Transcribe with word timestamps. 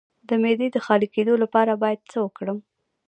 د 0.27 0.29
معدې 0.41 0.67
د 0.71 0.77
خالي 0.85 1.07
کیدو 1.15 1.33
لپاره 1.43 1.73
باید 1.83 2.07
څه 2.11 2.17
وکړم؟ 2.25 2.57